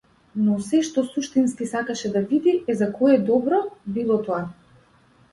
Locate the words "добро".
3.27-3.59